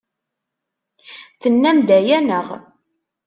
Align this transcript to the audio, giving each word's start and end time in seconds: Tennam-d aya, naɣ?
Tennam-d 1.41 1.89
aya, 1.97 2.17
naɣ? 2.21 2.47